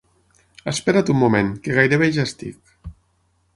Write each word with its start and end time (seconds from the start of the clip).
Espera't 0.71 1.11
un 1.15 1.19
moment, 1.25 1.53
que 1.67 1.77
gairebé 1.81 2.09
ja 2.17 2.27
estic. 2.31 2.75